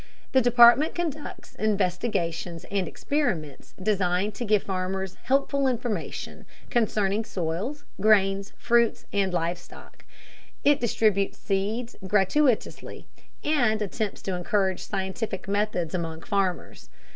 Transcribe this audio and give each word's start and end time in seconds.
The 0.31 0.41
Department 0.41 0.95
conducts 0.95 1.53
investigations 1.53 2.65
and 2.71 2.87
experiments 2.87 3.75
designed 3.79 4.33
to 4.33 4.45
give 4.45 4.63
farmers 4.63 5.15
helpful 5.25 5.67
information 5.67 6.47
concerning 6.71 7.23
soils, 7.23 7.85
grains, 8.01 8.51
fruits, 8.57 9.05
and 9.13 9.31
live 9.31 9.59
stock. 9.59 10.03
It 10.63 10.79
distributes 10.79 11.37
seeds 11.37 11.97
gratuitously, 12.07 13.05
and 13.43 13.79
attempts 13.79 14.23
to 14.23 14.33
encourage 14.33 14.83
scientific 14.87 15.47
methods 15.47 15.93
among 15.93 16.21
farmers. 16.21 16.89